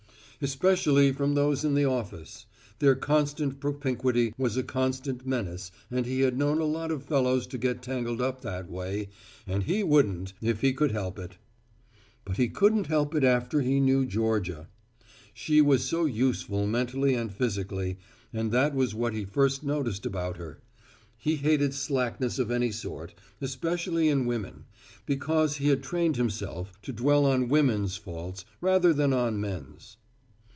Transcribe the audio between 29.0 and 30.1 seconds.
on men's.